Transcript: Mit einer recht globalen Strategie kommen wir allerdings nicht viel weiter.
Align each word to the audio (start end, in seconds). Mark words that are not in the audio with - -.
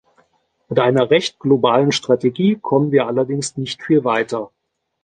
Mit 0.67 0.79
einer 0.79 1.11
recht 1.11 1.37
globalen 1.37 1.91
Strategie 1.91 2.55
kommen 2.59 2.91
wir 2.91 3.05
allerdings 3.05 3.55
nicht 3.57 3.83
viel 3.83 4.03
weiter. 4.03 4.49